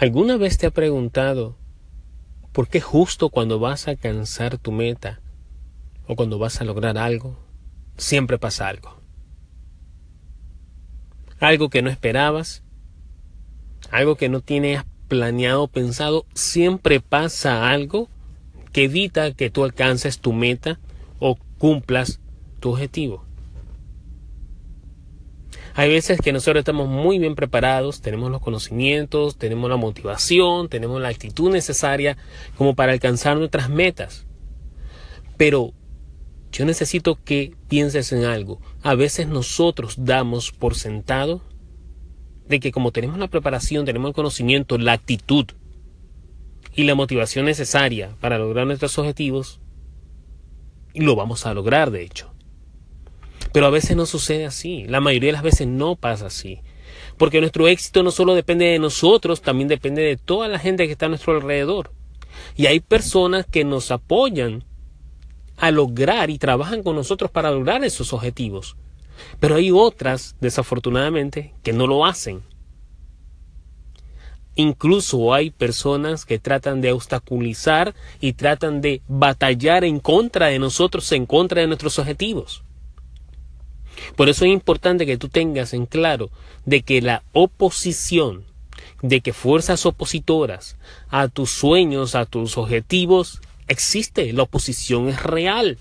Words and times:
¿Alguna 0.00 0.36
vez 0.36 0.58
te 0.58 0.66
ha 0.68 0.70
preguntado 0.70 1.56
por 2.52 2.68
qué 2.68 2.80
justo 2.80 3.30
cuando 3.30 3.58
vas 3.58 3.88
a 3.88 3.90
alcanzar 3.90 4.56
tu 4.56 4.70
meta 4.70 5.20
o 6.06 6.14
cuando 6.14 6.38
vas 6.38 6.60
a 6.60 6.64
lograr 6.64 6.96
algo, 6.96 7.36
siempre 7.96 8.38
pasa 8.38 8.68
algo? 8.68 9.02
Algo 11.40 11.68
que 11.68 11.82
no 11.82 11.90
esperabas, 11.90 12.62
algo 13.90 14.14
que 14.14 14.28
no 14.28 14.40
tienes 14.40 14.84
planeado, 15.08 15.66
pensado, 15.66 16.26
siempre 16.32 17.00
pasa 17.00 17.68
algo 17.68 18.08
que 18.72 18.84
evita 18.84 19.32
que 19.32 19.50
tú 19.50 19.64
alcances 19.64 20.20
tu 20.20 20.32
meta 20.32 20.78
o 21.18 21.36
cumplas 21.58 22.20
tu 22.60 22.70
objetivo. 22.70 23.24
Hay 25.78 25.90
veces 25.90 26.20
que 26.20 26.32
nosotros 26.32 26.62
estamos 26.62 26.88
muy 26.88 27.20
bien 27.20 27.36
preparados, 27.36 28.00
tenemos 28.00 28.32
los 28.32 28.40
conocimientos, 28.40 29.38
tenemos 29.38 29.70
la 29.70 29.76
motivación, 29.76 30.68
tenemos 30.68 31.00
la 31.00 31.06
actitud 31.06 31.52
necesaria 31.52 32.16
como 32.56 32.74
para 32.74 32.90
alcanzar 32.90 33.36
nuestras 33.36 33.70
metas. 33.70 34.26
Pero 35.36 35.72
yo 36.50 36.64
necesito 36.64 37.16
que 37.24 37.54
pienses 37.68 38.10
en 38.10 38.24
algo. 38.24 38.60
A 38.82 38.96
veces 38.96 39.28
nosotros 39.28 39.94
damos 39.98 40.50
por 40.50 40.74
sentado 40.74 41.42
de 42.48 42.58
que 42.58 42.72
como 42.72 42.90
tenemos 42.90 43.16
la 43.16 43.28
preparación, 43.28 43.86
tenemos 43.86 44.08
el 44.08 44.14
conocimiento, 44.16 44.78
la 44.78 44.94
actitud 44.94 45.46
y 46.74 46.82
la 46.82 46.96
motivación 46.96 47.44
necesaria 47.44 48.16
para 48.20 48.36
lograr 48.36 48.66
nuestros 48.66 48.98
objetivos, 48.98 49.60
lo 50.92 51.14
vamos 51.14 51.46
a 51.46 51.54
lograr 51.54 51.92
de 51.92 52.02
hecho. 52.02 52.32
Pero 53.58 53.66
a 53.66 53.70
veces 53.70 53.96
no 53.96 54.06
sucede 54.06 54.46
así, 54.46 54.84
la 54.84 55.00
mayoría 55.00 55.30
de 55.30 55.32
las 55.32 55.42
veces 55.42 55.66
no 55.66 55.96
pasa 55.96 56.26
así. 56.26 56.60
Porque 57.16 57.40
nuestro 57.40 57.66
éxito 57.66 58.04
no 58.04 58.12
solo 58.12 58.36
depende 58.36 58.66
de 58.66 58.78
nosotros, 58.78 59.42
también 59.42 59.66
depende 59.66 60.00
de 60.00 60.16
toda 60.16 60.46
la 60.46 60.60
gente 60.60 60.86
que 60.86 60.92
está 60.92 61.06
a 61.06 61.08
nuestro 61.08 61.34
alrededor. 61.34 61.90
Y 62.54 62.66
hay 62.66 62.78
personas 62.78 63.46
que 63.46 63.64
nos 63.64 63.90
apoyan 63.90 64.62
a 65.56 65.72
lograr 65.72 66.30
y 66.30 66.38
trabajan 66.38 66.84
con 66.84 66.94
nosotros 66.94 67.32
para 67.32 67.50
lograr 67.50 67.82
esos 67.82 68.12
objetivos. 68.12 68.76
Pero 69.40 69.56
hay 69.56 69.72
otras, 69.72 70.36
desafortunadamente, 70.40 71.52
que 71.64 71.72
no 71.72 71.88
lo 71.88 72.06
hacen. 72.06 72.44
Incluso 74.54 75.34
hay 75.34 75.50
personas 75.50 76.24
que 76.24 76.38
tratan 76.38 76.80
de 76.80 76.92
obstaculizar 76.92 77.96
y 78.20 78.34
tratan 78.34 78.80
de 78.80 79.02
batallar 79.08 79.82
en 79.82 79.98
contra 79.98 80.46
de 80.46 80.60
nosotros, 80.60 81.10
en 81.10 81.26
contra 81.26 81.60
de 81.60 81.66
nuestros 81.66 81.98
objetivos. 81.98 82.62
Por 84.16 84.28
eso 84.28 84.44
es 84.44 84.52
importante 84.52 85.06
que 85.06 85.18
tú 85.18 85.28
tengas 85.28 85.72
en 85.74 85.86
claro 85.86 86.30
de 86.64 86.82
que 86.82 87.00
la 87.00 87.22
oposición, 87.32 88.44
de 89.02 89.20
que 89.20 89.32
fuerzas 89.32 89.86
opositoras 89.86 90.76
a 91.08 91.28
tus 91.28 91.50
sueños, 91.50 92.14
a 92.14 92.26
tus 92.26 92.58
objetivos, 92.58 93.40
existe. 93.68 94.32
La 94.32 94.44
oposición 94.44 95.08
es 95.08 95.22
real. 95.22 95.78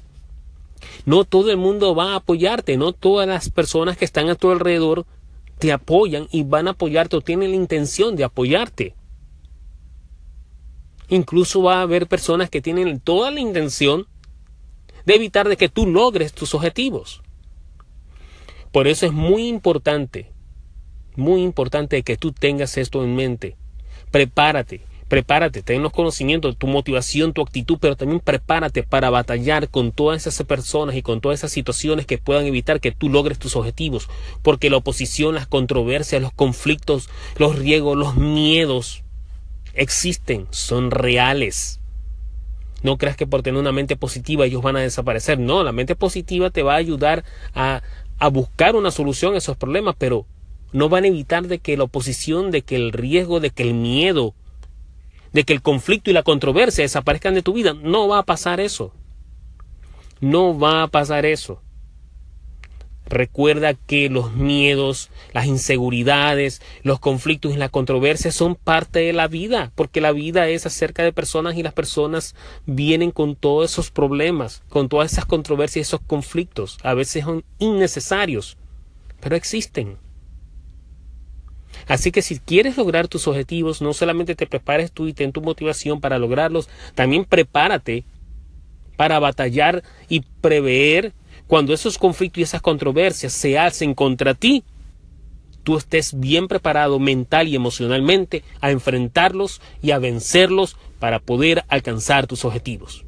No 1.06 1.24
todo 1.24 1.52
el 1.52 1.58
mundo 1.58 1.96
va 1.96 2.14
a 2.14 2.18
apoyarte, 2.18 2.78
no 2.78 2.94
todas 2.94 3.28
las 3.28 3.50
personas 3.50 3.98
que 3.98 4.06
están 4.06 4.30
a 4.30 4.36
tu 4.36 4.52
alrededor 4.52 5.06
te 5.58 5.72
apoyan 5.72 6.28
y 6.32 6.44
van 6.44 6.68
a 6.68 6.72
apoyarte 6.72 7.18
o 7.18 7.22
tienen 7.22 7.52
la 7.52 7.56
intención 7.56 8.16
de 8.16 8.24
apoyarte. 8.24 8.94
Incluso 11.10 11.62
va 11.64 11.80
a 11.80 11.84
haber 11.84 12.08
personas 12.08 12.50
que 12.50 12.62
tienen 12.62 13.00
toda 13.00 13.32
la 13.32 13.40
intención 13.40 14.08
de 15.06 15.16
evitar 15.16 15.48
de 15.48 15.58
que 15.58 15.70
tú 15.70 15.88
logres 15.88 16.34
tus 16.34 16.54
objetivos. 16.54 17.22
Por 18.78 18.88
eso 18.88 19.08
es 19.08 19.12
muy 19.12 19.48
importante, 19.48 20.30
muy 21.16 21.42
importante 21.42 22.04
que 22.04 22.16
tú 22.16 22.32
tengas 22.32 22.78
esto 22.78 23.04
en 23.04 23.16
mente. 23.16 23.58
Prepárate, 24.12 24.82
prepárate, 25.08 25.64
ten 25.64 25.82
los 25.82 25.92
conocimientos, 25.92 26.56
tu 26.58 26.68
motivación, 26.68 27.34
tu 27.34 27.42
actitud, 27.42 27.80
pero 27.82 27.96
también 27.96 28.20
prepárate 28.20 28.84
para 28.84 29.10
batallar 29.10 29.70
con 29.70 29.92
todas 29.92 30.28
esas 30.28 30.46
personas 30.46 30.96
y 30.96 31.02
con 31.02 31.22
todas 31.22 31.40
esas 31.40 31.52
situaciones 31.52 32.06
que 32.06 32.20
puedan 32.20 32.46
evitar 32.46 32.80
que 32.80 32.92
tú 32.92 33.10
logres 33.10 33.40
tus 33.40 33.56
objetivos, 33.56 34.10
porque 34.44 34.70
la 34.70 34.78
oposición, 34.78 35.34
las 35.34 35.48
controversias, 35.48 36.22
los 36.22 36.34
conflictos, 36.34 37.10
los 37.40 37.58
riesgos, 37.58 37.98
los 37.98 38.16
miedos 38.16 39.02
existen, 39.74 40.46
son 40.52 40.92
reales. 40.92 41.80
No 42.84 43.00
creas 43.00 43.18
que 43.18 43.26
por 43.26 43.42
tener 43.42 43.60
una 43.60 43.72
mente 43.72 43.96
positiva 43.96 44.46
ellos 44.46 44.62
van 44.62 44.78
a 44.78 44.82
desaparecer. 44.82 45.40
No, 45.40 45.64
la 45.64 45.72
mente 45.72 45.96
positiva 45.96 46.52
te 46.52 46.62
va 46.62 46.76
a 46.76 46.78
ayudar 46.78 47.24
a, 47.56 47.82
a 48.20 48.30
buscar 48.30 48.76
una 48.76 48.92
solución 48.92 49.36
a 49.36 49.38
esos 49.38 49.58
problemas, 49.58 49.96
pero 49.98 50.26
no 50.72 50.90
van 50.90 51.04
a 51.04 51.08
evitar 51.08 51.48
de 51.48 51.60
que 51.60 51.78
la 51.78 51.84
oposición, 51.84 52.52
de 52.52 52.62
que 52.62 52.76
el 52.76 52.92
riesgo, 52.92 53.40
de 53.40 53.52
que 53.52 53.64
el 53.64 53.74
miedo, 53.74 54.34
de 55.34 55.44
que 55.44 55.54
el 55.54 55.62
conflicto 55.62 56.10
y 56.10 56.14
la 56.14 56.24
controversia 56.24 56.84
desaparezcan 56.84 57.34
de 57.34 57.44
tu 57.44 57.54
vida. 57.54 57.74
No 57.74 58.08
va 58.08 58.20
a 58.20 58.26
pasar 58.26 58.60
eso. 58.60 58.92
No 60.20 60.58
va 60.58 60.84
a 60.84 60.88
pasar 60.88 61.26
eso. 61.26 61.62
Recuerda 63.10 63.74
que 63.74 64.10
los 64.10 64.34
miedos, 64.34 65.10
las 65.32 65.46
inseguridades, 65.46 66.62
los 66.84 67.00
conflictos 67.00 67.54
y 67.54 67.58
las 67.58 67.70
controversias 67.70 68.36
son 68.36 68.56
parte 68.56 69.00
de 69.00 69.14
la 69.14 69.28
vida, 69.28 69.72
porque 69.76 70.02
la 70.02 70.12
vida 70.12 70.50
es 70.50 70.66
acerca 70.66 71.04
de 71.04 71.14
personas 71.14 71.56
y 71.56 71.64
las 71.64 71.74
personas 71.74 72.36
vienen 72.66 73.12
con 73.12 73.36
todos 73.36 73.72
esos 73.72 73.92
problemas, 73.92 74.62
con 74.68 74.90
todas 74.90 75.14
esas 75.14 75.26
controversias 75.26 75.88
esos 75.88 76.02
conflictos. 76.02 76.78
A 76.84 76.94
veces 76.94 77.24
son 77.24 77.46
innecesarios, 77.60 78.58
pero 79.22 79.36
existen. 79.36 79.98
Así 81.88 82.12
que 82.12 82.22
si 82.22 82.40
quieres 82.40 82.76
lograr 82.76 83.08
tus 83.08 83.28
objetivos, 83.28 83.82
no 83.82 83.94
solamente 83.94 84.36
te 84.36 84.48
prepares 84.48 84.92
tú 84.92 85.08
y 85.08 85.14
ten 85.14 85.32
tu 85.32 85.42
motivación 85.42 86.02
para 86.02 86.20
lograrlos, 86.20 86.68
también 86.96 87.24
prepárate 87.24 88.04
para 88.98 89.20
batallar 89.20 89.84
y 90.10 90.22
prever 90.42 91.14
cuando 91.48 91.74
esos 91.74 91.98
conflictos 91.98 92.40
y 92.40 92.44
esas 92.44 92.62
controversias 92.62 93.34
se 93.34 93.58
alcen 93.58 93.94
contra 93.94 94.34
ti, 94.34 94.64
tú 95.64 95.78
estés 95.78 96.18
bien 96.18 96.48
preparado 96.48 97.00
mental 97.00 97.48
y 97.48 97.56
emocionalmente 97.56 98.44
a 98.62 98.72
enfrentarlos 98.72 99.62
y 99.82 99.92
a 99.92 100.00
vencerlos 100.00 100.78
para 101.00 101.20
poder 101.20 101.64
alcanzar 101.70 102.28
tus 102.28 102.46
objetivos. 102.46 103.06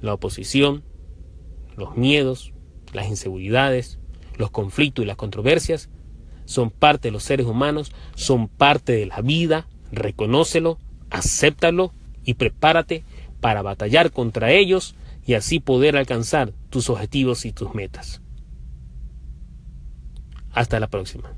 La 0.00 0.14
oposición, 0.14 0.84
los 1.76 1.96
miedos, 1.96 2.52
las 2.92 3.08
inseguridades, 3.08 3.98
los 4.36 4.50
conflictos 4.50 5.02
y 5.02 5.06
las 5.06 5.16
controversias 5.16 5.88
son 6.44 6.70
parte 6.70 7.08
de 7.08 7.12
los 7.12 7.22
seres 7.22 7.46
humanos, 7.46 7.92
son 8.14 8.48
parte 8.48 8.92
de 8.92 9.06
la 9.06 9.22
vida, 9.22 9.66
reconócelo, 9.92 10.78
acéptalo 11.08 11.92
y 12.24 12.34
prepárate 12.34 13.02
para 13.40 13.62
batallar 13.62 14.10
contra 14.10 14.52
ellos 14.52 14.94
y 15.24 15.34
así 15.34 15.60
poder 15.60 15.96
alcanzar 15.96 16.52
tus 16.70 16.90
objetivos 16.90 17.44
y 17.44 17.52
tus 17.52 17.74
metas. 17.74 18.20
Hasta 20.52 20.78
la 20.78 20.88
próxima. 20.88 21.32